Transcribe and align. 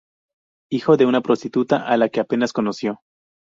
Hijo 0.71 0.97
de 0.97 1.05
una 1.05 1.21
prostituta 1.21 1.85
a 1.85 1.95
la 1.95 2.09
que 2.09 2.19
apenas 2.21 2.53
conoció. 2.53 3.01